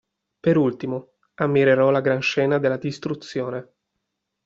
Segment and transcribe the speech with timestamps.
[0.39, 3.71] Per ultimo, ammirerò la gran scena della distruzione.